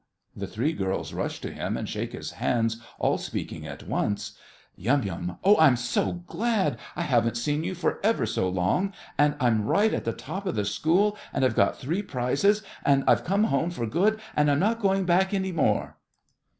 [0.35, 4.35] (The three Girls rush to him and shake his hands, all speaking at once.)
[4.75, 5.37] YUM.
[5.43, 6.79] Oh, I'm so glad!
[6.95, 10.55] I haven't seen you for ever so long, and I'm right at the top of
[10.55, 14.57] the school, and I've got three prizes, and I've come home for good, and I'm
[14.57, 15.97] not going back any more!